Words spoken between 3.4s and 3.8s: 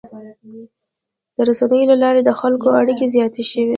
شوي.